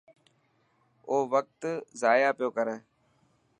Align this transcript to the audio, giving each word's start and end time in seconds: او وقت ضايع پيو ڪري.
او 1.09 1.17
وقت 1.33 1.59
ضايع 2.01 2.31
پيو 2.37 2.49
ڪري. 2.57 2.75